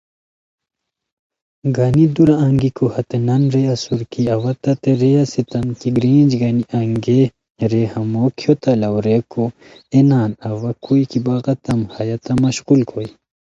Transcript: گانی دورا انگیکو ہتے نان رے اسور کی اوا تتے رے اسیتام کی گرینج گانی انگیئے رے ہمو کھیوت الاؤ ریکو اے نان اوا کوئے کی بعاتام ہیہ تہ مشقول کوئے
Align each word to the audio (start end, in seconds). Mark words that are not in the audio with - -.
گانی 1.75 2.05
دورا 2.15 2.35
انگیکو 2.47 2.85
ہتے 2.95 3.17
نان 3.27 3.41
رے 3.53 3.63
اسور 3.73 4.01
کی 4.11 4.21
اوا 4.35 4.51
تتے 4.61 4.91
رے 5.01 5.11
اسیتام 5.23 5.67
کی 5.79 5.89
گرینج 5.97 6.29
گانی 6.41 6.63
انگیئے 6.79 7.23
رے 7.71 7.83
ہمو 7.93 8.25
کھیوت 8.37 8.61
الاؤ 8.71 8.97
ریکو 9.05 9.43
اے 9.91 9.99
نان 10.09 10.31
اوا 10.49 10.71
کوئے 10.83 11.03
کی 11.11 11.19
بعاتام 11.25 11.79
ہیہ 11.95 12.15
تہ 12.23 12.31
مشقول 12.43 12.81
کوئے 12.89 13.07